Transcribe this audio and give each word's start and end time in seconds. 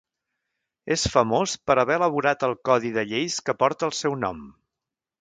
És 0.95 1.03
famós 1.15 1.53
per 1.69 1.77
haver 1.83 1.99
elaborat 2.01 2.49
el 2.49 2.57
codi 2.71 2.93
de 2.99 3.07
lleis 3.13 3.39
que 3.51 3.59
porta 3.63 3.93
el 3.93 3.99
seu 4.03 4.21
nom. 4.27 4.45